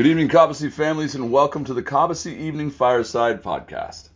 Good 0.00 0.06
evening, 0.06 0.28
Cobbossee 0.28 0.72
families, 0.72 1.14
and 1.14 1.30
welcome 1.30 1.66
to 1.66 1.74
the 1.74 1.82
Cobbossee 1.82 2.34
Evening 2.34 2.70
Fireside 2.70 3.42
Podcast. 3.42 4.08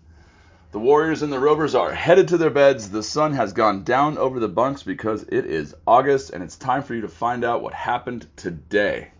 The 0.73 0.79
Warriors 0.79 1.21
and 1.21 1.31
the 1.31 1.39
Rovers 1.39 1.75
are 1.75 1.93
headed 1.93 2.29
to 2.29 2.39
their 2.39 2.49
beds. 2.49 2.89
The 2.89 3.03
sun 3.03 3.35
has 3.35 3.53
gone 3.53 3.85
down 3.85 4.17
over 4.17 4.41
the 4.41 4.49
bunks 4.49 4.83
because 4.83 5.25
it 5.25 5.45
is 5.45 5.75
August, 5.87 6.31
and 6.31 6.43
it's 6.43 6.57
time 6.57 6.85
for 6.85 6.95
you 6.95 7.03
to 7.03 7.09
find 7.09 7.45
out 7.45 7.61
what 7.61 7.75
happened 7.75 8.27
today. 8.35 9.11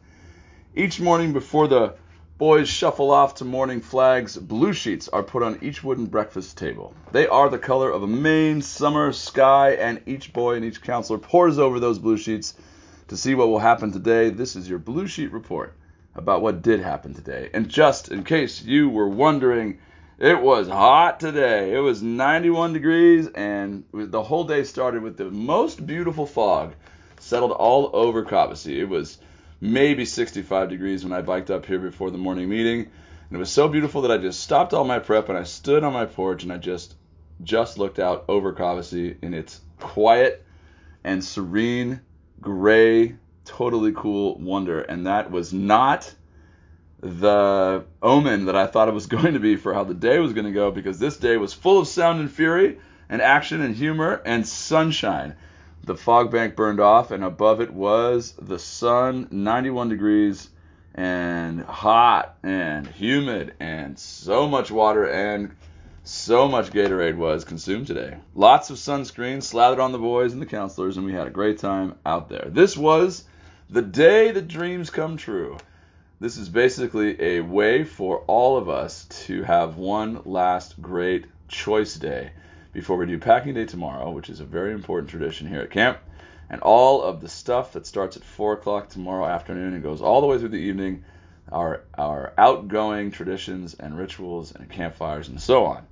Each 0.75 0.99
morning 0.99 1.35
before 1.35 1.69
the 1.69 1.97
boys 2.39 2.67
shuffle 2.67 3.11
off 3.11 3.35
to 3.35 3.45
morning 3.45 3.83
flags, 3.83 4.35
blue 4.35 4.73
sheets 4.73 5.11
are 5.11 5.23
put 5.23 5.43
on 5.43 5.59
each 5.61 5.85
wooden 5.85 6.07
breakfast 6.07 6.57
table. 6.57 6.95
They 7.13 7.27
are 7.27 7.51
the 7.51 7.59
color 7.59 7.91
of 7.91 8.05
a 8.05 8.07
Maine 8.07 8.63
summer 8.63 9.13
sky, 9.13 9.73
and 9.73 10.01
each 10.07 10.33
boy 10.33 10.55
and 10.55 10.65
each 10.65 10.81
counselor 10.81 11.19
pores 11.19 11.59
over 11.59 11.79
those 11.79 11.99
blue 11.99 12.17
sheets 12.17 12.55
to 13.09 13.19
see 13.19 13.35
what 13.35 13.49
will 13.49 13.59
happen 13.59 13.93
today. 13.93 14.31
This 14.31 14.57
is 14.57 14.67
your 14.67 14.79
blue 14.79 15.07
sheet 15.07 15.31
report 15.31 15.77
about 16.15 16.43
what 16.43 16.63
did 16.63 16.81
happen 16.81 17.15
today. 17.15 17.51
And 17.53 17.69
just 17.69 18.09
in 18.09 18.25
case 18.25 18.63
you 18.63 18.89
were 18.89 19.09
wondering, 19.09 19.79
it 20.19 20.41
was 20.41 20.69
hot 20.69 21.19
today. 21.19 21.75
It 21.75 21.81
was 21.81 22.03
91 22.03 22.73
degrees, 22.73 23.27
and 23.29 23.85
the 23.93 24.23
whole 24.23 24.45
day 24.45 24.65
started 24.65 25.03
with 25.03 25.17
the 25.17 25.31
most 25.31 25.85
beautiful 25.85 26.27
fog 26.27 26.75
settled 27.19 27.53
all 27.53 27.91
over 27.93 28.25
Cobbossee. 28.25 28.79
It 28.79 28.89
was 28.89 29.19
maybe 29.61 30.05
65 30.05 30.69
degrees 30.69 31.05
when 31.05 31.13
I 31.13 31.23
biked 31.23 31.51
up 31.51 31.67
here 31.67 31.79
before 31.79 32.11
the 32.11 32.19
morning 32.19 32.49
meeting. 32.49 32.81
And 32.81 33.37
it 33.37 33.39
was 33.39 33.51
so 33.51 33.67
beautiful 33.69 34.03
that 34.03 34.13
I 34.13 34.19
just 34.19 34.41
stopped 34.41 34.75
all 34.75 34.85
my 34.85 34.99
prep 34.99 35.29
and 35.29 35.39
I 35.39 35.45
stood 35.45 35.83
on 35.83 35.93
my 35.93 36.05
porch 36.05 36.43
and 36.43 36.53
I 36.53 36.59
just 36.59 36.95
just 37.43 37.79
looked 37.79 37.99
out 37.99 38.27
over 38.29 38.53
Cobbossee 38.53 39.17
in 39.21 39.35
its 39.35 39.61
quiet 39.81 40.45
and 41.03 41.25
serene 41.25 42.01
gray 42.41 43.17
totally 43.45 43.93
cool 43.93 44.37
wonder. 44.39 44.81
And 44.81 45.07
that 45.07 45.31
was 45.31 45.53
not 45.53 46.13
the 47.01 47.85
omen 48.03 48.47
that 48.47 48.57
I 48.57 48.67
thought 48.67 48.89
it 48.89 48.95
was 48.95 49.07
going 49.19 49.35
to 49.35 49.41
be 49.41 49.57
for 49.57 49.75
how 49.75 49.85
the 49.85 49.95
day 49.95 50.19
was 50.19 50.33
going 50.33 50.47
to 50.47 50.53
go 50.53 50.71
because 50.71 50.99
this 50.99 51.17
day 51.17 51.37
was 51.37 51.53
full 51.53 51.79
of 51.79 51.89
sound 51.89 52.21
and 52.21 52.31
fury 52.31 52.79
and 53.09 53.21
action 53.21 53.61
and 53.61 53.75
humor 53.75 54.23
and 54.25 54.47
sunshine. 54.47 55.37
The 55.85 55.97
fog 55.97 56.31
bank 56.31 56.57
burned 56.57 56.81
off, 56.81 57.11
and 57.11 57.23
above 57.23 57.61
it 57.61 57.71
was 57.71 58.33
the 58.41 58.59
sun, 58.59 59.29
91 59.31 59.91
degrees, 59.91 60.49
and 60.95 61.61
hot 61.61 62.37
and 62.43 62.87
humid, 62.87 63.53
and 63.61 63.99
so 63.99 64.49
much 64.49 64.71
water 64.71 65.07
and 65.07 65.55
so 66.05 66.49
much 66.49 66.71
Gatorade 66.71 67.17
was 67.17 67.45
consumed 67.45 67.87
today. 67.87 68.17
Lots 68.35 68.71
of 68.71 68.77
sunscreen 68.77 69.43
slathered 69.43 69.81
on 69.81 69.93
the 69.93 69.99
boys 69.99 70.33
and 70.33 70.41
the 70.41 70.47
counselors, 70.47 70.97
and 70.97 71.05
we 71.05 71.13
had 71.13 71.27
a 71.27 71.31
great 71.31 71.59
time 71.59 71.97
out 72.07 72.29
there. 72.29 72.47
This 72.49 72.77
was 72.77 73.25
the 73.75 73.83
day 73.83 74.31
that 74.31 74.47
dreams 74.47 74.89
come 74.89 75.17
true. 75.17 75.59
This 76.21 76.37
is 76.37 76.49
basically 76.49 77.21
a 77.21 77.41
way 77.41 77.83
for 77.83 78.19
all 78.29 78.57
of 78.57 78.69
us 78.69 79.05
to 79.27 79.43
have 79.43 79.79
one 79.79 80.23
last 80.25 80.81
great 80.81 81.27
choice 81.49 81.97
day 81.97 82.31
before 82.73 82.97
we 82.97 83.07
do 83.07 83.19
packing 83.19 83.55
day 83.55 83.65
tomorrow, 83.65 84.13
which 84.13 84.31
is 84.31 84.39
a 84.39 84.45
very 84.45 84.73
important 84.73 85.11
tradition 85.11 85.49
here 85.49 85.61
at 85.61 85.73
camp. 85.73 85.99
And 86.49 86.61
all 86.61 87.03
of 87.03 87.21
the 87.21 87.29
stuff 87.29 87.73
that 87.73 87.85
starts 87.85 88.17
at 88.17 88.23
4 88.23 88.53
o'clock 88.53 88.91
tomorrow 88.91 89.27
afternoon 89.27 89.75
and 89.75 89.83
goes 89.83 90.01
all 90.01 90.21
the 90.21 90.29
way 90.29 90.39
through 90.39 90.51
the 90.51 90.57
evening, 90.57 91.05
our, 91.51 91.83
our 91.99 92.33
outgoing 92.39 93.11
traditions 93.11 93.75
and 93.75 93.99
rituals 93.99 94.55
and 94.55 94.71
campfires 94.71 95.27
and 95.27 95.41
so 95.41 95.65
on. 95.65 95.85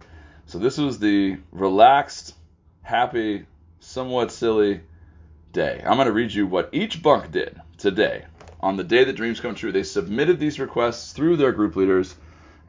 So 0.46 0.60
this 0.60 0.78
was 0.78 1.00
the 1.00 1.38
relaxed, 1.50 2.36
happy, 2.82 3.44
somewhat 3.80 4.30
silly 4.30 4.82
day. 5.50 5.82
I'm 5.84 5.96
going 5.96 6.06
to 6.06 6.12
read 6.12 6.32
you 6.32 6.46
what 6.46 6.68
each 6.70 7.02
bunk 7.02 7.32
did 7.32 7.60
today 7.82 8.25
on 8.60 8.76
the 8.76 8.84
day 8.84 9.04
that 9.04 9.16
dreams 9.16 9.41
come 9.41 9.54
true. 9.54 9.72
They 9.72 9.82
submitted 9.82 10.38
these 10.38 10.60
requests 10.60 11.12
through 11.12 11.37
their 11.37 11.53
group 11.53 11.76
leaders, 11.76 12.15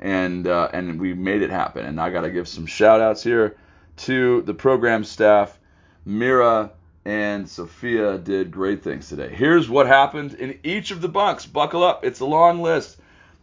and 0.02 0.48
uh, 0.48 0.70
and 0.74 1.00
we 1.00 1.14
made 1.14 1.44
it 1.44 1.52
happen. 1.52 1.86
And 1.86 2.02
I 2.02 2.10
got 2.10 2.22
to 2.22 2.32
give 2.32 2.48
some 2.48 2.66
shout 2.66 3.00
outs 3.00 3.24
here 3.24 3.56
to 3.98 4.42
the 4.42 4.54
program 4.54 5.04
staff. 5.04 5.58
Mira 6.06 6.72
and 7.06 7.48
Sophia 7.48 8.18
did 8.18 8.52
great 8.52 8.84
things 8.84 9.08
today. 9.08 9.34
Here's 9.34 9.70
what 9.70 9.88
happened 9.88 10.34
in 10.34 10.60
each 10.64 10.92
of 10.92 11.02
the 11.02 11.10
bunks. 11.10 11.46
Buckle 11.46 11.84
up, 11.84 12.04
it's 12.04 12.20
a 12.20 12.26
long 12.26 12.62
list. 12.62 12.98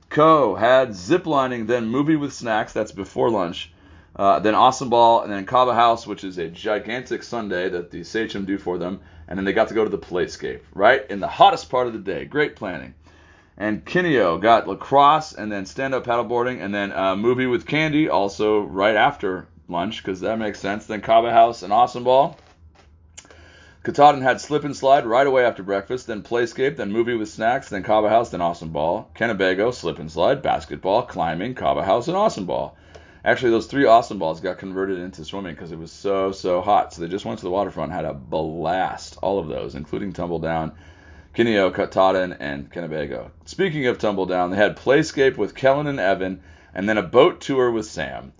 Co 0.08 0.56
had 0.56 0.90
ziplining, 0.90 1.66
then 1.68 1.86
movie 1.86 2.16
with 2.16 2.32
snacks. 2.32 2.72
That's 2.72 2.92
before 2.92 3.30
lunch. 3.30 3.72
Uh, 4.20 4.38
then 4.38 4.54
Awesome 4.54 4.90
Ball, 4.90 5.22
and 5.22 5.32
then 5.32 5.46
Kava 5.46 5.72
House, 5.72 6.06
which 6.06 6.24
is 6.24 6.36
a 6.36 6.46
gigantic 6.46 7.22
sundae 7.22 7.70
that 7.70 7.90
the 7.90 8.04
Sachem 8.04 8.44
do 8.44 8.58
for 8.58 8.76
them. 8.76 9.00
And 9.26 9.38
then 9.38 9.46
they 9.46 9.54
got 9.54 9.68
to 9.68 9.74
go 9.74 9.82
to 9.82 9.88
the 9.88 9.96
Playscape, 9.96 10.60
right? 10.74 11.10
In 11.10 11.20
the 11.20 11.26
hottest 11.26 11.70
part 11.70 11.86
of 11.86 11.94
the 11.94 12.00
day. 12.00 12.26
Great 12.26 12.54
planning. 12.54 12.92
And 13.56 13.82
Kineo 13.82 14.38
got 14.38 14.68
lacrosse 14.68 15.32
and 15.32 15.50
then 15.50 15.64
stand 15.64 15.94
up 15.94 16.04
paddleboarding 16.04 16.62
and 16.62 16.74
then 16.74 16.92
a 16.92 17.16
movie 17.16 17.46
with 17.46 17.66
candy 17.66 18.10
also 18.10 18.60
right 18.60 18.94
after 18.94 19.46
lunch 19.68 20.04
because 20.04 20.20
that 20.20 20.38
makes 20.38 20.60
sense. 20.60 20.84
Then 20.84 21.00
Kava 21.00 21.32
House 21.32 21.62
and 21.62 21.72
Awesome 21.72 22.04
Ball. 22.04 22.36
Katahdin 23.84 24.20
had 24.20 24.42
slip 24.42 24.64
and 24.64 24.76
slide 24.76 25.06
right 25.06 25.26
away 25.26 25.46
after 25.46 25.62
breakfast, 25.62 26.08
then 26.08 26.22
Playscape, 26.22 26.76
then 26.76 26.92
movie 26.92 27.16
with 27.16 27.30
snacks, 27.30 27.70
then 27.70 27.82
Kava 27.82 28.10
House, 28.10 28.28
then 28.28 28.42
Awesome 28.42 28.68
Ball. 28.68 29.10
Kennebago, 29.14 29.72
slip 29.72 29.98
and 29.98 30.12
slide, 30.12 30.42
basketball, 30.42 31.04
climbing, 31.04 31.54
Kava 31.54 31.82
House, 31.82 32.06
and 32.06 32.18
Awesome 32.18 32.44
Ball. 32.44 32.76
Actually, 33.24 33.50
those 33.50 33.66
three 33.66 33.84
awesome 33.84 34.18
balls 34.18 34.40
got 34.40 34.58
converted 34.58 34.98
into 34.98 35.24
swimming 35.24 35.54
because 35.54 35.72
it 35.72 35.78
was 35.78 35.92
so 35.92 36.32
so 36.32 36.62
hot. 36.62 36.94
So 36.94 37.02
they 37.02 37.08
just 37.08 37.26
went 37.26 37.38
to 37.40 37.44
the 37.44 37.50
waterfront, 37.50 37.92
had 37.92 38.06
a 38.06 38.14
blast. 38.14 39.18
All 39.22 39.38
of 39.38 39.48
those, 39.48 39.74
including 39.74 40.12
tumble 40.12 40.38
down, 40.38 40.72
Kineo, 41.34 41.74
Katahdin, 41.74 42.32
and 42.40 42.72
Kennebago. 42.72 43.30
Speaking 43.44 43.86
of 43.86 43.98
tumble 43.98 44.26
down, 44.26 44.50
they 44.50 44.56
had 44.56 44.76
Playscape 44.76 45.36
with 45.36 45.54
Kellen 45.54 45.86
and 45.86 46.00
Evan, 46.00 46.42
and 46.74 46.88
then 46.88 46.96
a 46.96 47.02
boat 47.02 47.42
tour 47.42 47.70
with 47.70 47.86
Sam. 47.86 48.32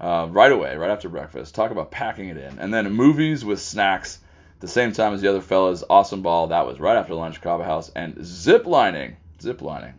Uh, 0.00 0.26
right 0.30 0.50
away, 0.50 0.76
right 0.76 0.90
after 0.90 1.08
breakfast. 1.08 1.54
Talk 1.54 1.70
about 1.70 1.92
packing 1.92 2.28
it 2.28 2.36
in, 2.36 2.58
and 2.58 2.74
then 2.74 2.92
movies 2.92 3.44
with 3.44 3.60
snacks. 3.60 4.18
The 4.60 4.68
same 4.68 4.92
time 4.92 5.14
as 5.14 5.20
the 5.20 5.28
other 5.28 5.40
fellas, 5.40 5.84
awesome 5.88 6.22
ball. 6.22 6.48
That 6.48 6.66
was 6.66 6.80
right 6.80 6.96
after 6.96 7.14
lunch, 7.14 7.40
Kava 7.40 7.64
House, 7.64 7.90
and 7.94 8.24
zip 8.24 8.66
lining, 8.66 9.16
zip 9.40 9.62
lining. 9.62 9.94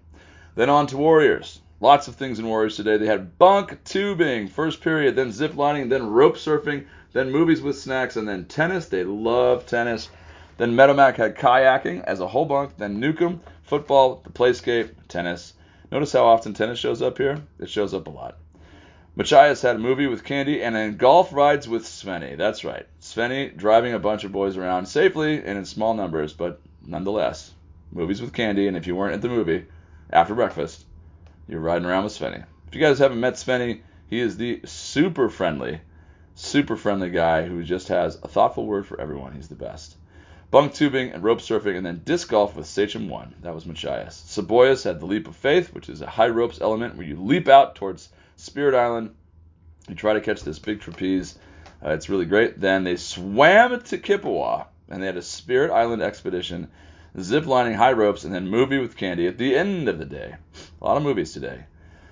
Then 0.56 0.70
on 0.70 0.88
to 0.88 0.98
Warriors. 0.98 1.62
Lots 1.82 2.08
of 2.08 2.16
things 2.16 2.40
in 2.40 2.48
Warriors 2.48 2.78
today. 2.78 2.98
They 2.98 3.06
had 3.06 3.38
bunk 3.38 3.84
tubing, 3.84 4.48
first 4.48 4.82
period, 4.82 5.16
then 5.16 5.32
zip 5.32 5.56
lining, 5.56 5.90
then 5.90 6.08
rope 6.08 6.38
surfing, 6.38 6.86
then 7.12 7.32
movies 7.32 7.62
with 7.62 7.78
snacks, 7.78 8.16
and 8.16 8.28
then 8.28 8.46
tennis. 8.46 8.88
They 8.88 9.04
love 9.04 9.66
tennis. 9.66 10.10
Then 10.58 10.72
Medomak 10.72 11.16
had 11.16 11.36
kayaking 11.36 12.06
as 12.06 12.22
a 12.22 12.28
whole 12.28 12.46
bunk, 12.46 12.78
then 12.78 13.02
Newcomb, 13.02 13.42
football, 13.64 14.22
the 14.24 14.30
playscape, 14.30 14.92
tennis. 15.10 15.54
Notice 15.92 16.14
how 16.14 16.26
often 16.26 16.54
tennis 16.54 16.80
shows 16.80 17.02
up 17.02 17.18
here? 17.18 17.42
It 17.60 17.70
shows 17.70 17.94
up 17.94 18.08
a 18.08 18.10
lot. 18.10 18.38
Machias 19.18 19.62
had 19.62 19.76
a 19.76 19.80
movie 19.80 20.08
with 20.08 20.24
Candy 20.24 20.64
and 20.64 20.76
then 20.76 20.98
golf 20.98 21.34
rides 21.34 21.68
with 21.68 21.84
Svenny. 21.84 22.38
That's 22.38 22.64
right. 22.64 22.86
Svenny 23.02 23.56
driving 23.56 23.94
a 23.94 24.00
bunch 24.00 24.24
of 24.24 24.32
boys 24.32 24.58
around 24.58 24.86
safely 24.86 25.38
and 25.38 25.58
in 25.58 25.66
small 25.66 25.94
numbers, 25.94 26.34
but 26.34 26.62
nonetheless. 26.86 27.52
Movies 27.92 28.22
with 28.22 28.34
Candy, 28.34 28.68
and 28.68 28.76
if 28.76 28.88
you 28.88 28.96
weren't 28.96 29.14
at 29.14 29.22
the 29.22 29.30
movie 29.30 29.66
after 30.10 30.36
breakfast, 30.36 30.85
you're 31.48 31.60
riding 31.60 31.86
around 31.86 32.04
with 32.04 32.14
Svenny. 32.14 32.44
If 32.68 32.76
you 32.76 32.82
guys 32.82 33.00
haven't 33.00 33.20
met 33.20 33.36
Svenny, 33.36 33.82
he 34.08 34.20
is 34.20 34.38
the 34.38 34.62
super 34.66 35.30
friendly, 35.30 35.82
super 36.36 36.76
friendly 36.76 37.10
guy 37.10 37.46
who 37.46 37.64
just 37.64 37.88
has 37.90 38.18
a 38.22 38.28
thoughtful 38.28 38.66
word 38.66 38.86
for 38.86 39.00
everyone. 39.00 39.34
He's 39.34 39.48
the 39.48 39.56
best. 39.56 39.96
Bunk 40.52 40.74
tubing 40.74 41.12
and 41.12 41.24
rope 41.24 41.40
surfing, 41.40 41.76
and 41.76 41.86
then 41.86 42.02
disc 42.06 42.30
golf 42.30 42.56
with 42.56 42.68
Sachem 42.68 43.10
1. 43.10 43.36
That 43.42 43.54
was 43.54 43.66
Machias. 43.66 44.24
Cebollas 44.28 44.84
had 44.84 45.00
the 45.00 45.06
leap 45.06 45.28
of 45.28 45.36
faith, 45.36 45.74
which 45.74 45.90
is 45.90 46.02
a 46.02 46.08
high 46.08 46.30
ropes 46.30 46.62
element 46.62 46.96
where 46.96 47.06
you 47.06 47.20
leap 47.20 47.48
out 47.48 47.76
towards 47.76 48.10
Spirit 48.36 48.76
Island. 48.76 49.14
You 49.90 49.96
try 49.96 50.14
to 50.14 50.22
catch 50.22 50.42
this 50.42 50.60
big 50.60 50.82
trapeze. 50.82 51.38
Uh, 51.84 51.92
it's 51.92 52.10
really 52.10 52.26
great. 52.26 52.60
Then 52.60 52.84
they 52.84 52.96
swam 52.96 53.82
to 53.82 53.98
Kippewa, 53.98 54.68
and 54.88 55.02
they 55.02 55.08
had 55.08 55.18
a 55.18 55.22
Spirit 55.22 55.72
Island 55.72 56.02
expedition 56.02 56.70
zip 57.24 57.46
lining 57.46 57.76
high 57.76 57.94
ropes, 57.94 58.24
and 58.24 58.34
then 58.34 58.48
movie 58.48 58.80
with 58.80 58.98
Candy 58.98 59.28
at 59.28 59.38
the 59.38 59.56
end 59.56 59.88
of 59.88 60.00
the 60.00 60.06
day. 60.06 60.36
A 60.82 60.86
lot 60.86 60.98
of 60.98 61.04
movies 61.04 61.34
today. 61.34 61.66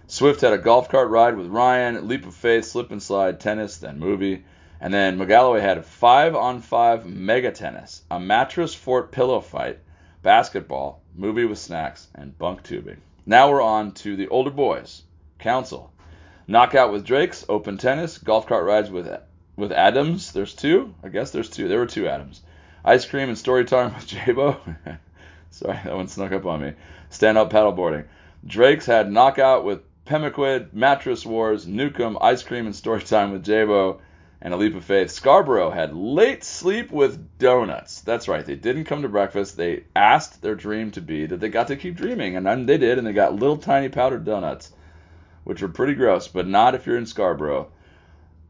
Swift 0.08 0.42
had 0.42 0.54
a 0.54 0.58
golf 0.58 0.90
cart 0.90 1.10
ride 1.10 1.38
with 1.38 1.48
Ryan, 1.48 2.08
leap 2.08 2.26
of 2.26 2.36
faith, 2.36 2.66
slip 2.66 2.92
and 2.92 3.02
slide, 3.02 3.40
tennis, 3.40 3.78
then 3.78 4.00
movie. 4.00 4.44
And 4.80 4.94
then 4.94 5.18
McGalloway 5.18 5.62
had 5.62 5.86
five 5.86 6.36
on 6.36 6.62
five 6.62 7.06
mega 7.06 7.52
tennis, 7.52 8.04
a 8.12 8.20
mattress 8.20 8.76
fort 8.76 9.12
pillow 9.12 9.40
fight, 9.40 9.80
basketball, 10.22 11.02
movie 11.16 11.46
with 11.46 11.58
snacks, 11.58 12.08
and 12.14 12.38
bunk 12.38 12.64
tubing. 12.64 13.02
Now 13.26 13.50
we're 13.50 13.62
on 13.62 13.94
to 13.94 14.16
the 14.16 14.28
older 14.28 14.52
boys. 14.52 15.04
Council. 15.40 15.92
Knockout 16.48 16.92
with 16.92 17.06
Drakes, 17.06 17.46
open 17.48 17.78
tennis, 17.78 18.18
golf 18.18 18.48
cart 18.48 18.66
rides 18.66 18.92
with 18.92 19.08
with 19.56 19.72
Adams. 19.72 20.34
There's 20.34 20.54
two. 20.54 20.94
I 21.04 21.10
guess 21.10 21.32
there's 21.32 21.50
two. 21.50 21.68
There 21.68 21.80
were 21.80 21.86
two 21.86 22.08
Adams. 22.08 22.42
Ice 22.86 23.06
cream 23.06 23.30
and 23.30 23.38
story 23.38 23.64
time 23.64 23.94
with 23.94 24.08
Jabo. 24.08 24.58
Sorry, 25.52 25.80
that 25.84 25.96
one 25.96 26.08
snuck 26.08 26.32
up 26.32 26.46
on 26.46 26.62
me. 26.62 26.74
Stand 27.10 27.38
up 27.38 27.52
paddleboarding. 27.52 28.06
Drake's 28.46 28.86
had 28.86 29.12
knockout 29.12 29.64
with 29.64 29.82
Pemaquid, 30.06 30.74
Mattress 30.74 31.26
Wars, 31.26 31.66
Newcomb, 31.66 32.18
Ice 32.20 32.44
Cream 32.44 32.66
and 32.66 32.76
story 32.76 33.02
time 33.02 33.32
with 33.32 33.46
Jabo, 33.46 34.00
and 34.42 34.54
a 34.54 34.58
leap 34.58 34.76
of 34.76 34.84
faith. 34.84 35.12
Scarborough 35.12 35.70
had 35.70 35.96
late 35.96 36.44
sleep 36.44 36.92
with 36.92 37.38
donuts. 37.38 38.02
That's 38.02 38.28
right. 38.28 38.46
They 38.46 38.58
didn't 38.58 38.84
come 38.84 39.04
to 39.04 39.10
breakfast. 39.10 39.56
They 39.56 39.86
asked 39.96 40.42
their 40.42 40.56
dream 40.56 40.92
to 40.92 41.02
be 41.02 41.26
that 41.26 41.40
they 41.40 41.48
got 41.48 41.68
to 41.68 41.78
keep 41.78 41.96
dreaming, 41.96 42.36
and 42.36 42.46
then 42.46 42.66
they 42.66 42.78
did, 42.78 42.98
and 42.98 43.08
they 43.08 43.14
got 43.14 43.34
little 43.34 43.56
tiny 43.56 43.88
powdered 43.88 44.26
donuts, 44.26 44.74
which 45.46 45.62
were 45.62 45.70
pretty 45.70 45.94
gross, 45.94 46.28
but 46.28 46.48
not 46.48 46.76
if 46.76 46.86
you're 46.86 46.98
in 46.98 47.06
Scarborough. 47.06 47.70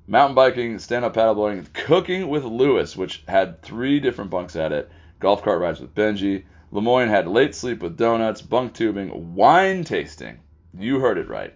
Mountain 0.08 0.36
biking, 0.36 0.80
stand 0.80 1.06
up 1.06 1.16
paddleboarding, 1.16 1.72
cooking 1.74 2.28
with 2.28 2.44
Lewis, 2.44 2.98
which 2.98 3.24
had 3.28 3.62
three 3.62 4.00
different 4.00 4.32
bunks 4.32 4.56
at 4.56 4.72
it. 4.72 4.90
Golf 5.20 5.44
cart 5.44 5.62
rides 5.62 5.80
with 5.80 5.96
Benji. 5.96 6.44
Lemoyne 6.72 7.10
had 7.10 7.28
late 7.28 7.56
sleep 7.56 7.82
with 7.82 7.98
donuts, 7.98 8.42
bunk 8.42 8.74
tubing, 8.74 9.36
wine 9.36 9.84
tasting. 9.84 10.40
You 10.78 11.00
heard 11.00 11.18
it 11.18 11.30
right. 11.30 11.54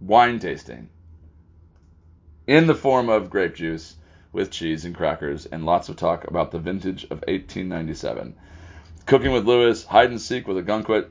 Wine 0.00 0.38
tasting 0.38 0.88
in 2.46 2.66
the 2.66 2.74
form 2.74 3.08
of 3.08 3.30
grape 3.30 3.54
juice 3.54 3.96
with 4.32 4.50
cheese 4.50 4.84
and 4.84 4.94
crackers 4.94 5.46
and 5.46 5.64
lots 5.64 5.88
of 5.88 5.96
talk 5.96 6.26
about 6.26 6.50
the 6.50 6.58
vintage 6.58 7.04
of 7.04 7.22
1897. 7.28 8.34
Cooking 9.06 9.32
with 9.32 9.46
Lewis, 9.46 9.84
hide 9.84 10.10
and 10.10 10.20
seek 10.20 10.46
with 10.46 10.56
Ogunquit. 10.56 11.08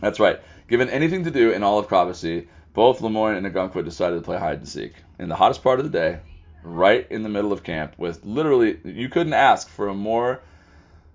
That's 0.00 0.20
right. 0.20 0.40
Given 0.68 0.88
anything 0.88 1.24
to 1.24 1.30
do 1.30 1.52
in 1.52 1.62
all 1.62 1.78
of 1.78 1.88
Cobbossee, 1.88 2.48
both 2.74 3.00
Lemoyne 3.00 3.36
and 3.36 3.46
Ogunquit 3.46 3.84
decided 3.84 4.16
to 4.16 4.22
play 4.22 4.38
hide 4.38 4.58
and 4.58 4.68
seek 4.68 4.94
in 5.18 5.28
the 5.28 5.34
hottest 5.34 5.62
part 5.62 5.78
of 5.78 5.84
the 5.84 5.98
day, 5.98 6.20
right 6.62 7.06
in 7.10 7.22
the 7.22 7.28
middle 7.28 7.52
of 7.52 7.62
camp, 7.62 7.94
with 7.98 8.24
literally 8.24 8.78
you 8.84 9.08
couldn't 9.08 9.34
ask 9.34 9.68
for 9.68 9.88
a 9.88 9.94
more 9.94 10.40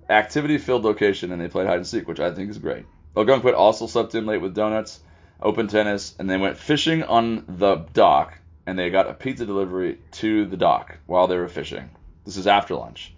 activity-filled 0.09 0.83
location, 0.83 1.31
and 1.31 1.41
they 1.41 1.47
played 1.47 1.67
hide 1.67 1.77
and 1.77 1.87
seek, 1.87 2.07
which 2.07 2.19
I 2.19 2.33
think 2.33 2.49
is 2.49 2.57
great. 2.57 2.85
Ogunquit 3.15 3.55
also 3.55 3.87
slept 3.87 4.15
in 4.15 4.25
late 4.25 4.41
with 4.41 4.53
donuts, 4.53 4.99
open 5.41 5.67
tennis, 5.67 6.15
and 6.19 6.29
they 6.29 6.37
went 6.37 6.57
fishing 6.57 7.03
on 7.03 7.43
the 7.47 7.75
dock 7.93 8.37
and 8.67 8.77
they 8.77 8.89
got 8.89 9.09
a 9.09 9.13
pizza 9.13 9.45
delivery 9.45 9.97
to 10.11 10.45
the 10.45 10.57
dock 10.57 10.97
while 11.05 11.27
they 11.27 11.37
were 11.37 11.47
fishing. 11.47 11.89
This 12.25 12.35
is 12.35 12.47
after 12.47 12.75
lunch. 12.75 13.13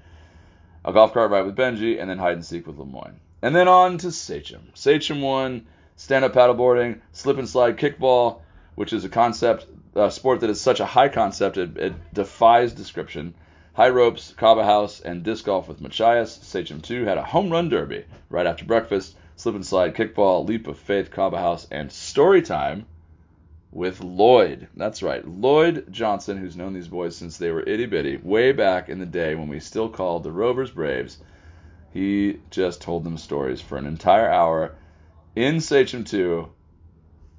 A 0.85 0.93
golf 0.93 1.11
cart 1.11 1.31
ride 1.31 1.45
with 1.45 1.55
Benji, 1.55 1.99
and 1.99 2.09
then 2.09 2.19
hide 2.19 2.33
and 2.33 2.45
seek 2.45 2.67
with 2.67 2.77
Lemoyne. 2.77 3.19
And 3.41 3.55
then 3.55 3.67
on 3.67 3.97
to 3.97 4.11
Sachem. 4.11 4.69
Sachem 4.75 5.21
1 5.21 5.65
stand 5.99 6.23
up 6.23 6.31
paddleboarding, 6.31 6.97
slip 7.11 7.37
and 7.37 7.49
slide 7.49 7.75
kickball, 7.75 8.39
which 8.75 8.93
is 8.93 9.03
a 9.03 9.09
concept, 9.09 9.67
a 9.95 10.09
sport 10.09 10.39
that 10.39 10.49
is 10.49 10.61
such 10.61 10.79
a 10.79 10.85
high 10.85 11.09
concept 11.09 11.57
it, 11.57 11.77
it 11.77 12.13
defies 12.13 12.71
description. 12.71 13.33
High 13.73 13.89
ropes, 13.89 14.33
Kaba 14.37 14.63
House, 14.63 15.01
and 15.01 15.23
disc 15.23 15.43
golf 15.43 15.67
with 15.67 15.81
Machias. 15.81 16.39
Sachem 16.41 16.79
2 16.79 17.03
had 17.03 17.17
a 17.17 17.23
home 17.23 17.51
run 17.51 17.67
derby 17.67 18.05
right 18.29 18.47
after 18.47 18.63
breakfast, 18.63 19.17
slip 19.35 19.55
and 19.55 19.65
slide 19.65 19.93
kickball, 19.93 20.47
leap 20.47 20.67
of 20.67 20.79
faith, 20.79 21.11
Kaba 21.11 21.37
House, 21.37 21.67
and 21.69 21.91
story 21.91 22.41
time 22.41 22.85
with 23.69 24.01
Lloyd. 24.01 24.69
That's 24.77 25.03
right, 25.03 25.27
Lloyd 25.27 25.91
Johnson, 25.91 26.37
who's 26.37 26.55
known 26.55 26.71
these 26.71 26.87
boys 26.87 27.17
since 27.17 27.37
they 27.37 27.51
were 27.51 27.67
itty 27.67 27.87
bitty, 27.87 28.15
way 28.23 28.53
back 28.53 28.87
in 28.87 28.99
the 28.99 29.05
day 29.05 29.35
when 29.35 29.49
we 29.49 29.59
still 29.59 29.89
called 29.89 30.23
the 30.23 30.31
Rovers 30.31 30.71
Braves. 30.71 31.17
He 31.91 32.39
just 32.51 32.81
told 32.81 33.03
them 33.03 33.17
stories 33.17 33.59
for 33.59 33.77
an 33.77 33.85
entire 33.85 34.31
hour 34.31 34.75
in 35.39 35.61
Sachem 35.61 36.03
2 36.03 36.49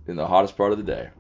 in 0.06 0.17
the 0.17 0.26
hottest 0.26 0.56
part 0.56 0.73
of 0.73 0.79
the 0.79 0.85
day. 0.85 1.11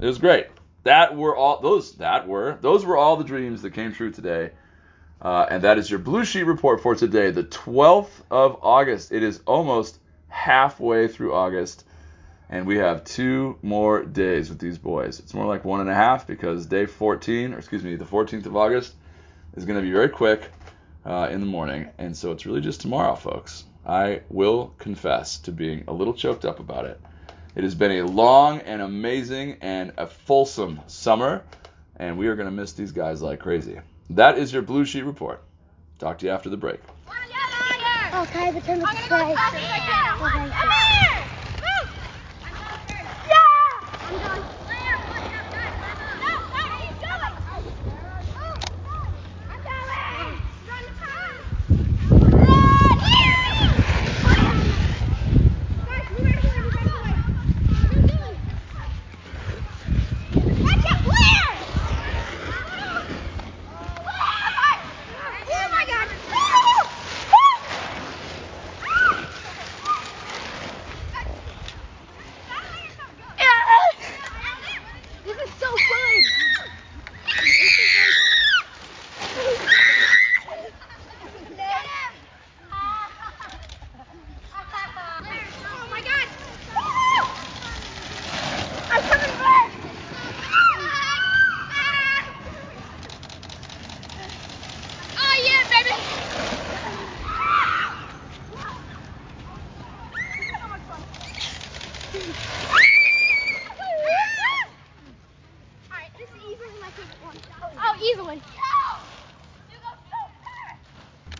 It 0.00 0.06
was 0.06 0.18
great. 0.18 0.48
That 0.82 1.16
were 1.16 1.36
all 1.36 1.60
those 1.60 1.92
that 1.98 2.26
were 2.26 2.58
those 2.60 2.84
were 2.84 2.96
all 2.96 3.16
the 3.16 3.24
dreams 3.24 3.62
that 3.62 3.70
came 3.70 3.92
true 3.92 4.10
today. 4.10 4.50
Uh, 5.22 5.46
and 5.48 5.62
that 5.62 5.78
is 5.78 5.88
your 5.88 6.00
blue 6.00 6.24
sheet 6.24 6.42
report 6.42 6.82
for 6.82 6.96
today, 6.96 7.30
the 7.30 7.44
12th 7.44 8.10
of 8.32 8.58
August. 8.62 9.12
It 9.12 9.22
is 9.22 9.40
almost 9.46 9.98
halfway 10.28 11.06
through 11.06 11.34
August 11.34 11.84
and 12.50 12.66
we 12.66 12.78
have 12.78 13.04
two 13.04 13.56
more 13.62 14.04
days 14.04 14.48
with 14.48 14.58
these 14.58 14.78
boys. 14.78 15.20
It's 15.20 15.34
more 15.34 15.46
like 15.46 15.64
one 15.64 15.80
and 15.80 15.88
a 15.88 15.94
half 15.94 16.26
because 16.26 16.66
day 16.66 16.86
14, 16.86 17.54
or 17.54 17.58
excuse 17.58 17.84
me, 17.84 17.94
the 17.94 18.04
14th 18.04 18.46
of 18.46 18.56
August 18.56 18.94
is 19.56 19.64
going 19.64 19.78
to 19.78 19.82
be 19.82 19.92
very 19.92 20.08
quick 20.08 20.50
uh, 21.06 21.28
in 21.30 21.40
the 21.40 21.46
morning, 21.46 21.88
and 21.98 22.16
so 22.16 22.32
it's 22.32 22.44
really 22.44 22.60
just 22.60 22.80
tomorrow, 22.80 23.14
folks. 23.14 23.64
I 23.86 24.22
will 24.28 24.74
confess 24.78 25.38
to 25.38 25.52
being 25.52 25.84
a 25.86 25.92
little 25.92 26.12
choked 26.12 26.44
up 26.44 26.58
about 26.58 26.84
it. 26.84 27.00
It 27.54 27.62
has 27.62 27.76
been 27.76 27.92
a 27.92 28.02
long 28.02 28.60
and 28.60 28.82
amazing 28.82 29.58
and 29.60 29.92
a 29.96 30.08
fulsome 30.08 30.80
summer, 30.88 31.44
and 31.96 32.18
we 32.18 32.26
are 32.26 32.34
going 32.34 32.48
to 32.48 32.52
miss 32.52 32.72
these 32.72 32.92
guys 32.92 33.22
like 33.22 33.38
crazy. 33.38 33.78
That 34.10 34.36
is 34.36 34.52
your 34.52 34.62
Blue 34.62 34.84
Sheet 34.84 35.04
Report. 35.04 35.42
Talk 35.98 36.18
to 36.18 36.26
you 36.26 36.32
after 36.32 36.50
the 36.50 36.56
break. 36.56 36.80
Okay, 38.14 38.50
but 38.52 38.64
turn 38.64 38.80
the 38.80 38.86
display. 38.86 39.34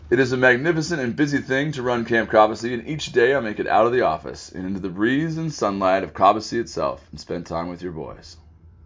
It 0.09 0.19
is 0.19 0.31
a 0.31 0.37
magnificent 0.37 1.01
and 1.01 1.17
busy 1.17 1.39
thing 1.39 1.73
to 1.73 1.83
run 1.83 2.05
Camp 2.05 2.31
Cobbossee, 2.31 2.73
and 2.73 2.87
each 2.87 3.11
day 3.11 3.35
I 3.35 3.41
make 3.41 3.59
it 3.59 3.67
out 3.67 3.85
of 3.85 3.91
the 3.91 4.03
office 4.03 4.49
and 4.49 4.65
into 4.65 4.79
the 4.79 4.89
breeze 4.89 5.37
and 5.37 5.51
sunlight 5.53 6.03
of 6.03 6.13
Cobbossee 6.13 6.59
itself 6.59 7.05
and 7.11 7.19
spend 7.19 7.45
time 7.45 7.67
with 7.67 7.81
your 7.81 7.91
boys. 7.91 8.37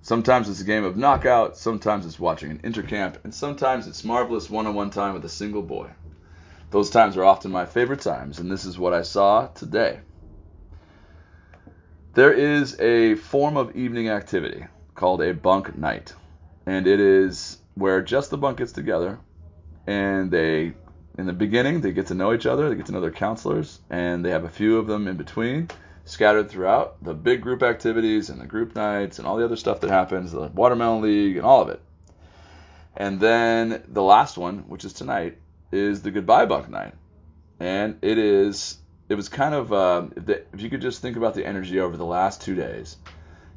Sometimes 0.02 0.50
it's 0.50 0.62
a 0.62 0.66
game 0.66 0.84
of 0.84 0.98
knockout, 0.98 1.58
sometimes 1.58 2.08
it's 2.08 2.20
watching 2.20 2.50
an 2.50 2.58
intercamp, 2.60 3.24
and 3.24 3.36
sometimes 3.36 3.86
it's 3.86 4.04
marvelous 4.04 4.50
one 4.50 4.66
on 4.66 4.74
one 4.74 4.90
time 4.90 5.14
with 5.14 5.24
a 5.24 5.30
single 5.30 5.62
boy. 5.62 5.92
Those 6.72 6.90
times 6.90 7.16
are 7.16 7.24
often 7.24 7.52
my 7.52 7.68
favorite 7.68 8.02
times, 8.02 8.40
and 8.40 8.52
this 8.52 8.66
is 8.66 8.80
what 8.80 8.94
I 8.94 9.04
saw 9.04 9.46
today. 9.48 10.00
There 12.14 12.34
is 12.34 12.78
a 12.80 13.16
form 13.16 13.56
of 13.56 13.76
evening 13.76 14.10
activity 14.10 14.66
called 14.96 15.22
a 15.22 15.34
bunk 15.34 15.78
night, 15.78 16.14
and 16.66 16.86
it 16.86 17.00
is 17.00 17.58
where 17.76 18.02
just 18.02 18.30
the 18.30 18.38
bunk 18.38 18.58
gets 18.58 18.74
together 18.74 19.18
and 19.88 20.30
they 20.30 20.74
in 21.18 21.26
the 21.26 21.34
beginning 21.34 21.80
they 21.80 21.94
get 21.94 22.08
to 22.08 22.14
know 22.14 22.34
each 22.34 22.46
other 22.46 22.70
they 22.70 22.76
get 22.76 22.86
to 22.86 22.92
know 22.92 23.00
their 23.02 23.12
counselors 23.12 23.80
and 23.90 24.24
they 24.24 24.30
have 24.30 24.44
a 24.44 24.50
few 24.50 24.78
of 24.78 24.88
them 24.88 25.08
in 25.08 25.16
between 25.16 25.68
scattered 26.04 26.50
throughout 26.50 27.02
the 27.04 27.14
big 27.14 27.42
group 27.42 27.64
activities 27.64 28.30
and 28.30 28.42
the 28.42 28.46
group 28.46 28.76
nights 28.76 29.18
and 29.18 29.28
all 29.28 29.38
the 29.38 29.46
other 29.46 29.56
stuff 29.56 29.80
that 29.80 29.90
happens 29.90 30.32
the 30.32 30.48
watermelon 30.48 31.02
league 31.02 31.38
and 31.38 31.46
all 31.46 31.62
of 31.62 31.70
it. 31.70 31.82
And 32.98 33.20
then 33.20 33.84
the 33.88 34.04
last 34.04 34.38
one 34.38 34.60
which 34.68 34.84
is 34.84 34.94
tonight 34.94 35.38
is 35.72 36.02
the 36.02 36.12
goodbye 36.12 36.46
bunk 36.46 36.70
night. 36.70 36.94
And 37.60 37.98
it 38.02 38.18
is 38.18 38.78
it 39.12 39.16
was 39.16 39.28
kind 39.28 39.54
of 39.54 39.74
uh, 39.74 40.08
the, 40.16 40.42
if 40.54 40.62
you 40.62 40.70
could 40.70 40.82
just 40.82 41.02
think 41.02 41.18
about 41.18 41.34
the 41.34 41.46
energy 41.46 41.80
over 41.82 41.98
the 41.98 42.06
last 42.06 42.42
two 42.42 42.56
days 42.56 42.96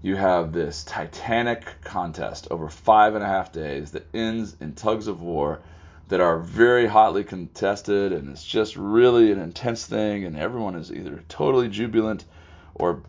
you 0.02 0.16
have 0.16 0.52
this 0.52 0.82
titanic 0.84 1.64
contest 1.82 2.48
over 2.50 2.68
five 2.68 3.14
and 3.14 3.22
a 3.22 3.26
half 3.26 3.52
days 3.52 3.92
that 3.92 4.04
ends 4.12 4.56
in 4.60 4.74
tugs 4.74 5.06
of 5.06 5.22
war 5.22 5.60
that 6.08 6.20
are 6.20 6.38
very 6.38 6.86
hotly 6.86 7.24
contested, 7.24 8.12
and 8.12 8.28
it's 8.28 8.44
just 8.44 8.76
really 8.76 9.32
an 9.32 9.40
intense 9.40 9.86
thing, 9.86 10.24
and 10.24 10.36
everyone 10.36 10.74
is 10.74 10.92
either 10.92 11.22
totally 11.30 11.68
jubilant 11.68 12.26
or 12.74 13.00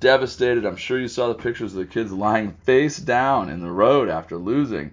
devastated. 0.00 0.66
I'm 0.66 0.76
sure 0.76 0.98
you 0.98 1.08
saw 1.08 1.28
the 1.28 1.34
pictures 1.34 1.72
of 1.72 1.78
the 1.78 1.86
kids 1.86 2.12
lying 2.12 2.52
face 2.64 2.98
down 2.98 3.48
in 3.48 3.60
the 3.60 3.70
road 3.70 4.10
after 4.10 4.36
losing 4.36 4.92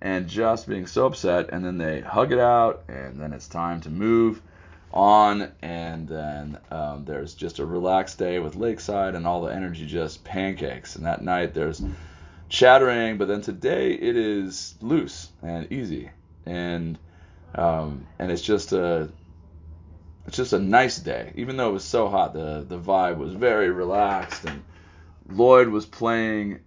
and 0.00 0.26
just 0.26 0.68
being 0.68 0.88
so 0.88 1.06
upset, 1.06 1.50
and 1.52 1.64
then 1.64 1.78
they 1.78 2.00
hug 2.00 2.32
it 2.32 2.40
out, 2.40 2.82
and 2.88 3.20
then 3.20 3.32
it's 3.32 3.48
time 3.48 3.80
to 3.82 3.90
move 3.90 4.42
on, 4.92 5.52
and 5.62 6.08
then 6.08 6.58
um, 6.70 7.04
there's 7.04 7.34
just 7.34 7.58
a 7.58 7.66
relaxed 7.66 8.18
day 8.18 8.38
with 8.38 8.56
Lakeside, 8.56 9.14
and 9.14 9.26
all 9.26 9.42
the 9.42 9.54
energy 9.54 9.86
just 9.86 10.24
pancakes. 10.24 10.96
And 10.96 11.06
that 11.06 11.22
night 11.22 11.54
there's 11.54 11.82
chattering. 12.48 13.18
But 13.18 13.28
then 13.28 13.42
today 13.42 13.92
it 13.92 14.16
is 14.16 14.74
loose 14.80 15.30
and 15.42 15.70
easy, 15.72 16.10
and 16.46 16.98
um, 17.54 18.06
and 18.18 18.30
it's 18.30 18.42
just 18.42 18.72
a 18.72 19.10
it's 20.26 20.36
just 20.36 20.52
a 20.52 20.58
nice 20.58 20.98
day. 20.98 21.32
Even 21.36 21.56
though 21.56 21.70
it 21.70 21.74
was 21.74 21.84
so 21.84 22.08
hot, 22.08 22.32
the 22.32 22.64
the 22.66 22.78
vibe 22.78 23.18
was 23.18 23.34
very 23.34 23.70
relaxed, 23.70 24.44
and 24.44 24.62
Lloyd 25.28 25.68
was 25.68 25.86
playing 25.86 26.60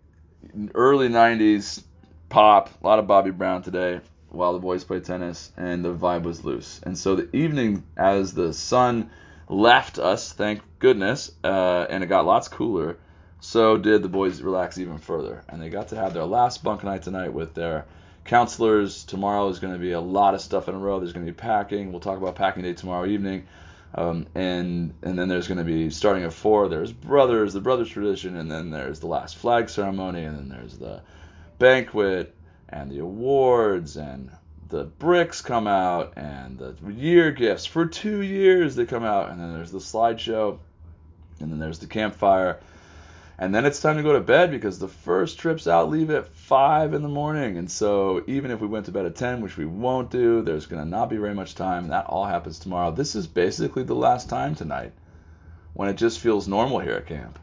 early 0.73 1.09
'90s 1.09 1.83
pop, 2.29 2.69
a 2.81 2.87
lot 2.87 2.99
of 2.99 3.07
Bobby 3.07 3.31
Brown 3.31 3.61
today 3.61 3.99
while 4.31 4.53
the 4.53 4.59
boys 4.59 4.83
played 4.83 5.03
tennis, 5.03 5.51
and 5.57 5.83
the 5.83 5.93
vibe 5.93 6.23
was 6.23 6.43
loose. 6.43 6.79
And 6.83 6.97
so 6.97 7.15
the 7.15 7.35
evening, 7.35 7.83
as 7.97 8.33
the 8.33 8.53
sun 8.53 9.09
left 9.47 10.00
us, 10.00 10.31
thank 10.31 10.61
goodness, 10.79 11.31
uh, 11.43 11.85
and 11.89 12.03
it 12.03 12.07
got 12.07 12.25
lots 12.25 12.47
cooler, 12.47 12.97
so 13.39 13.77
did 13.77 14.03
the 14.03 14.09
boys 14.09 14.41
relax 14.41 14.77
even 14.77 14.97
further. 14.97 15.43
And 15.50 15.61
they 15.61 15.69
got 15.69 15.89
to 15.89 15.95
have 15.95 16.13
their 16.13 16.25
last 16.25 16.63
bunk 16.63 16.83
night 16.83 17.03
tonight 17.03 17.33
with 17.33 17.53
their 17.53 17.85
counselors. 18.23 19.03
Tomorrow 19.03 19.50
is 19.50 19.59
going 19.59 19.73
to 19.73 19.79
be 19.79 19.91
a 19.91 20.00
lot 20.00 20.33
of 20.33 20.41
stuff 20.41 20.69
in 20.69 20.75
a 20.75 20.77
row. 20.77 21.00
There's 21.00 21.13
going 21.13 21.25
to 21.25 21.31
be 21.31 21.35
packing. 21.35 21.91
We'll 21.91 22.01
talk 22.01 22.17
about 22.17 22.35
packing 22.35 22.63
day 22.63 22.73
tomorrow 22.73 23.05
evening. 23.05 23.47
Um, 23.93 24.27
and 24.35 24.93
and 25.03 25.19
then 25.19 25.27
there's 25.27 25.47
going 25.50 25.57
to 25.57 25.65
be 25.65 25.89
starting 25.89 26.23
at 26.23 26.31
four. 26.31 26.69
There's 26.69 26.93
brothers, 26.93 27.53
the 27.53 27.59
brothers 27.59 27.89
tradition, 27.89 28.38
and 28.38 28.50
then 28.50 28.69
there's 28.69 29.01
the 29.01 29.07
last 29.07 29.35
flag 29.35 29.69
ceremony, 29.69 30.23
and 30.23 30.38
then 30.38 30.47
there's 30.47 30.77
the 30.77 31.01
banquet, 31.59 32.33
and 32.71 32.89
the 32.89 32.99
awards 32.99 33.97
and 33.97 34.31
the 34.69 34.85
bricks 34.85 35.41
come 35.41 35.67
out 35.67 36.13
and 36.15 36.57
the 36.57 36.75
year 36.93 37.31
gifts. 37.31 37.65
For 37.65 37.85
two 37.85 38.21
years 38.21 38.75
they 38.75 38.85
come 38.85 39.03
out 39.03 39.29
and 39.29 39.39
then 39.39 39.53
there's 39.53 39.71
the 39.71 39.79
slideshow 39.79 40.57
and 41.39 41.51
then 41.51 41.59
there's 41.59 41.79
the 41.79 41.87
campfire. 41.87 42.59
And 43.37 43.53
then 43.53 43.65
it's 43.65 43.81
time 43.81 43.97
to 43.97 44.03
go 44.03 44.13
to 44.13 44.21
bed 44.21 44.51
because 44.51 44.79
the 44.79 44.87
first 44.87 45.39
trips 45.39 45.67
out 45.67 45.89
leave 45.89 46.11
at 46.11 46.27
5 46.27 46.93
in 46.93 47.01
the 47.01 47.09
morning. 47.09 47.57
And 47.57 47.69
so 47.69 48.23
even 48.27 48.51
if 48.51 48.61
we 48.61 48.67
went 48.67 48.85
to 48.85 48.91
bed 48.91 49.05
at 49.05 49.15
10 49.15 49.41
which 49.41 49.57
we 49.57 49.65
won't 49.65 50.09
do 50.09 50.41
there's 50.41 50.67
going 50.67 50.81
to 50.81 50.89
not 50.89 51.09
be 51.09 51.17
very 51.17 51.35
much 51.35 51.55
time. 51.55 51.89
That 51.89 52.05
all 52.05 52.25
happens 52.25 52.59
tomorrow. 52.59 52.91
This 52.91 53.15
is 53.15 53.27
basically 53.27 53.83
the 53.83 53.95
last 53.95 54.29
time 54.29 54.55
tonight 54.55 54.93
when 55.73 55.89
it 55.89 55.97
just 55.97 56.19
feels 56.19 56.47
normal 56.47 56.79
here 56.79 56.93
at 56.93 57.07
camp 57.07 57.37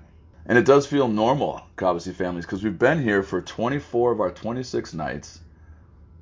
and 0.48 0.56
it 0.56 0.64
does 0.64 0.86
feel 0.86 1.08
normal, 1.08 1.62
Cobbossee 1.76 2.14
families, 2.14 2.46
because 2.46 2.64
we've 2.64 2.78
been 2.78 3.02
here 3.02 3.22
for 3.22 3.42
24 3.42 4.12
of 4.12 4.20
our 4.20 4.30
26 4.30 4.94
nights, 4.94 5.40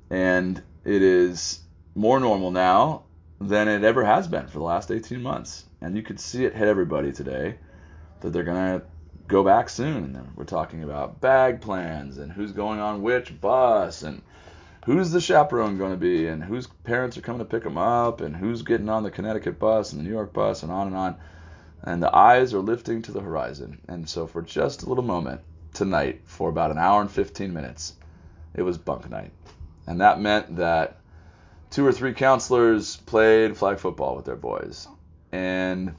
and 0.09 0.61
it 0.83 1.01
is 1.01 1.61
more 1.95 2.19
normal 2.19 2.51
now 2.51 3.03
than 3.39 3.69
it 3.69 3.85
ever 3.85 4.03
has 4.03 4.27
been 4.27 4.47
for 4.47 4.57
the 4.57 4.65
last 4.65 4.91
18 4.91 5.21
months. 5.21 5.65
And 5.81 5.95
you 5.95 6.03
could 6.03 6.19
see 6.19 6.43
it 6.43 6.53
hit 6.53 6.67
everybody 6.67 7.11
today 7.13 7.55
that 8.19 8.33
they're 8.33 8.43
going 8.43 8.79
to 8.79 8.85
go 9.27 9.43
back 9.43 9.69
soon. 9.69 10.15
And 10.15 10.35
we're 10.35 10.43
talking 10.43 10.83
about 10.83 11.21
bag 11.21 11.61
plans 11.61 12.17
and 12.17 12.31
who's 12.31 12.51
going 12.51 12.79
on 12.79 13.01
which 13.01 13.39
bus 13.39 14.01
and 14.03 14.21
who's 14.85 15.11
the 15.11 15.21
chaperone 15.21 15.77
going 15.77 15.91
to 15.91 15.97
be 15.97 16.27
and 16.27 16.43
whose 16.43 16.67
parents 16.83 17.17
are 17.17 17.21
coming 17.21 17.39
to 17.39 17.45
pick 17.45 17.63
them 17.63 17.77
up 17.77 18.21
and 18.21 18.35
who's 18.35 18.61
getting 18.61 18.89
on 18.89 19.03
the 19.03 19.11
Connecticut 19.11 19.59
bus 19.59 19.91
and 19.91 19.99
the 19.99 20.03
New 20.03 20.13
York 20.13 20.33
bus 20.33 20.63
and 20.63 20.71
on 20.71 20.87
and 20.87 20.95
on 20.95 21.15
and 21.83 22.01
the 22.01 22.15
eyes 22.15 22.53
are 22.53 22.59
lifting 22.59 23.01
to 23.03 23.11
the 23.11 23.21
horizon. 23.21 23.79
And 23.87 24.09
so, 24.09 24.27
for 24.27 24.41
just 24.41 24.83
a 24.83 24.89
little 24.89 25.03
moment 25.03 25.41
tonight, 25.73 26.21
for 26.25 26.49
about 26.49 26.71
an 26.71 26.77
hour 26.77 27.01
and 27.01 27.11
15 27.11 27.53
minutes, 27.53 27.93
it 28.55 28.63
was 28.63 28.77
bunk 28.77 29.09
night. 29.09 29.31
And 29.85 30.01
that 30.01 30.19
meant 30.19 30.57
that 30.57 30.97
two 31.69 31.85
or 31.85 31.91
three 31.91 32.13
counselors 32.13 32.97
played 32.97 33.55
flag 33.55 33.77
football 33.77 34.15
with 34.15 34.25
their 34.25 34.35
boys. 34.35 34.87
And 35.31 35.95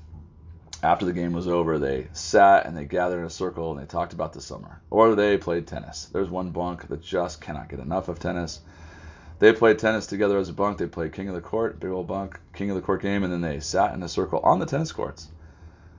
after 0.82 1.06
the 1.06 1.12
game 1.12 1.32
was 1.32 1.48
over, 1.48 1.78
they 1.78 2.08
sat 2.12 2.66
and 2.66 2.76
they 2.76 2.84
gathered 2.84 3.20
in 3.20 3.26
a 3.26 3.30
circle 3.30 3.70
and 3.70 3.80
they 3.80 3.86
talked 3.86 4.12
about 4.12 4.32
the 4.32 4.40
summer. 4.40 4.80
Or 4.90 5.14
they 5.14 5.38
played 5.38 5.66
tennis. 5.66 6.06
There's 6.06 6.28
one 6.28 6.50
bunk 6.50 6.88
that 6.88 7.02
just 7.02 7.40
cannot 7.40 7.68
get 7.68 7.78
enough 7.78 8.08
of 8.08 8.18
tennis. 8.18 8.60
They 9.38 9.52
played 9.52 9.78
tennis 9.78 10.08
together 10.08 10.38
as 10.38 10.48
a 10.48 10.52
bunk. 10.52 10.78
They 10.78 10.86
played 10.86 11.12
King 11.12 11.28
of 11.28 11.36
the 11.36 11.40
Court, 11.40 11.78
big 11.78 11.90
old 11.90 12.08
bunk, 12.08 12.40
King 12.52 12.70
of 12.70 12.76
the 12.76 12.82
Court 12.82 13.00
game, 13.00 13.22
and 13.22 13.32
then 13.32 13.40
they 13.40 13.60
sat 13.60 13.94
in 13.94 14.02
a 14.02 14.08
circle 14.08 14.40
on 14.40 14.58
the 14.58 14.66
tennis 14.66 14.90
courts 14.90 15.28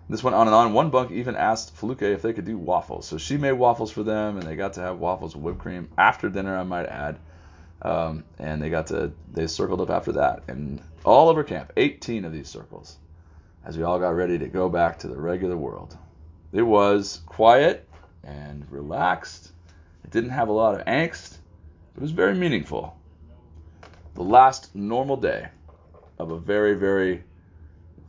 this 0.09 0.23
went 0.23 0.35
on 0.35 0.47
and 0.47 0.55
on. 0.55 0.73
One 0.73 0.89
bunk 0.89 1.11
even 1.11 1.35
asked 1.35 1.75
Feluke 1.75 2.01
if 2.01 2.23
they 2.23 2.33
could 2.33 2.45
do 2.45 2.57
waffles. 2.57 3.07
So 3.07 3.19
she 3.19 3.37
made 3.37 3.51
waffles 3.51 3.91
for 3.91 4.01
them, 4.01 4.37
and 4.37 4.47
they 4.47 4.55
got 4.55 4.73
to 4.73 4.81
have 4.81 4.97
waffles 4.97 5.35
with 5.35 5.43
whipped 5.43 5.59
cream 5.59 5.87
after 5.99 6.29
dinner, 6.29 6.57
I 6.57 6.63
might 6.63 6.87
add. 6.87 7.19
Um, 7.83 8.23
and 8.39 8.61
they 8.61 8.71
got 8.71 8.87
to, 8.87 9.11
they 9.31 9.45
circled 9.45 9.81
up 9.81 9.91
after 9.91 10.11
that. 10.13 10.43
And 10.47 10.81
all 11.05 11.29
over 11.29 11.43
camp, 11.43 11.71
18 11.77 12.25
of 12.25 12.33
these 12.33 12.47
circles, 12.47 12.97
as 13.63 13.77
we 13.77 13.83
all 13.83 13.99
got 13.99 14.09
ready 14.09 14.39
to 14.39 14.47
go 14.47 14.67
back 14.67 14.97
to 14.99 15.07
the 15.07 15.15
regular 15.15 15.55
world. 15.55 15.95
It 16.51 16.63
was 16.63 17.21
quiet 17.27 17.87
and 18.23 18.69
relaxed. 18.71 19.51
It 20.03 20.09
didn't 20.09 20.31
have 20.31 20.47
a 20.47 20.53
lot 20.53 20.73
of 20.73 20.85
angst. 20.87 21.37
It 21.95 22.01
was 22.01 22.11
very 22.11 22.33
meaningful. 22.33 22.97
The 24.15 24.23
last 24.23 24.73
normal 24.75 25.17
day 25.17 25.49
of 26.17 26.31
a 26.31 26.39
very, 26.39 26.73
very 26.73 27.23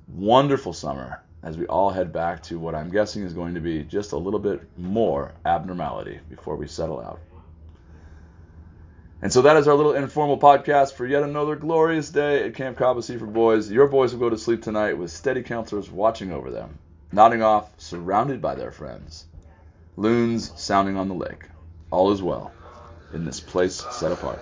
wonderful 0.09 0.73
summer 0.73 1.21
as 1.43 1.57
we 1.57 1.67
all 1.67 1.91
head 1.91 2.13
back 2.13 2.43
to 2.45 2.59
what 2.59 2.75
I'm 2.75 2.91
guessing 2.91 3.23
is 3.23 3.33
going 3.33 3.55
to 3.55 3.61
be 3.61 3.83
just 3.83 4.13
a 4.13 4.19
little 4.19 4.41
bit 4.41 4.61
more 4.77 5.33
abnormality 5.45 6.21
before 6.29 6.57
we 6.57 6.67
settle 6.67 7.01
out. 7.01 7.21
And 9.23 9.33
so 9.33 9.43
that 9.43 9.57
is 9.57 9.69
our 9.69 9.75
little 9.75 9.95
informal 9.95 10.39
podcast 10.39 10.95
for 10.95 11.07
yet 11.07 11.23
another 11.23 11.57
glorious 11.57 12.09
day 12.11 12.45
at 12.45 12.55
Camp 12.55 12.79
Cobbossee 12.79 13.19
for 13.19 13.27
boys. 13.27 13.71
Your 13.71 13.87
boys 13.87 14.13
will 14.13 14.21
go 14.21 14.31
to 14.31 14.39
sleep 14.39 14.63
tonight 14.63 14.95
with 14.95 15.11
steady 15.11 15.43
counselors 15.43 15.91
watching 15.91 16.33
over 16.33 16.51
them, 16.51 16.79
nodding 17.13 17.43
off, 17.43 17.71
surrounded 17.79 18.41
by 18.41 18.55
their 18.55 18.73
friends. 18.73 19.27
Loons 19.97 20.53
sounding 20.57 20.97
on 20.97 21.09
the 21.09 21.15
lake. 21.15 21.45
All 21.91 22.13
is 22.13 22.23
well 22.23 22.53
in 23.13 23.25
this 23.25 23.41
place 23.41 23.85
set 23.91 24.13
apart. 24.13 24.41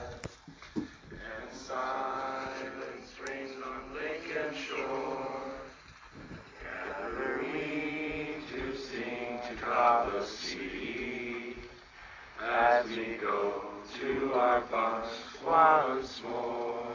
Our 14.34 14.60
bunks 14.70 15.10
once 15.44 16.22
more. 16.22 16.87